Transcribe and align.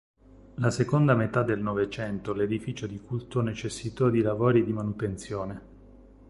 La 0.55 0.71
seconda 0.71 1.13
metà 1.13 1.43
del 1.43 1.61
Novecento 1.61 2.33
l'edificio 2.33 2.87
di 2.87 2.99
culto 2.99 3.41
necessitò 3.41 4.09
di 4.09 4.21
lavori 4.23 4.65
di 4.65 4.73
manutenzione. 4.73 5.61